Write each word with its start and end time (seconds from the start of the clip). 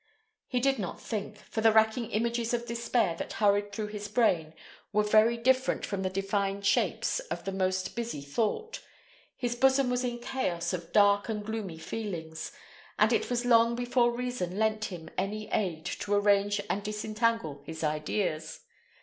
He 0.47 0.59
did 0.59 0.79
not 0.79 0.99
think; 0.99 1.37
for 1.37 1.61
the 1.61 1.71
racking 1.71 2.09
images 2.09 2.55
of 2.55 2.65
despair 2.65 3.13
that 3.19 3.33
hurried 3.33 3.71
through 3.71 3.89
his 3.89 4.07
brain 4.07 4.55
were 4.91 5.03
very 5.03 5.37
different 5.37 5.85
from 5.85 6.01
the 6.01 6.09
defined 6.09 6.65
shapes 6.65 7.19
of 7.19 7.43
the 7.45 7.51
most 7.51 7.95
busy 7.95 8.21
thought. 8.23 8.79
His 9.37 9.55
bosom 9.55 9.91
was 9.91 10.03
a 10.03 10.17
chaos 10.17 10.73
of 10.73 10.91
dark 10.91 11.29
and 11.29 11.45
gloomy 11.45 11.77
feelings, 11.77 12.51
and 12.97 13.13
it 13.13 13.29
was 13.29 13.45
long 13.45 13.75
before 13.75 14.11
reason 14.11 14.57
lent 14.57 14.85
him 14.85 15.07
any 15.19 15.47
aid 15.51 15.85
to 15.85 16.15
arrange 16.15 16.59
and 16.67 16.81
disentangle 16.81 17.61
his 17.67 17.83
ideas. 17.83 18.61